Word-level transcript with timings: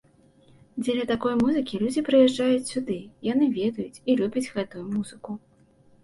Дзеля 0.83 1.03
такой 1.09 1.33
музыкі 1.41 1.79
людзі 1.81 2.01
прыязджаюць 2.07 2.69
сюды, 2.73 2.95
яны 3.27 3.49
ведаюць 3.59 4.01
і 4.13 4.15
любяць 4.23 4.43
гэтую 4.55 4.83
музыку. 4.95 5.37